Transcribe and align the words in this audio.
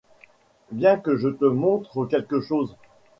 Viens, 0.71 0.97
que 0.97 1.15
je 1.15 1.27
te 1.29 1.45
montre 1.45 2.07
quelque 2.07 2.41
chose 2.41 2.75